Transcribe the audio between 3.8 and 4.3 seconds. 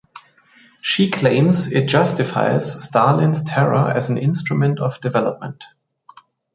as an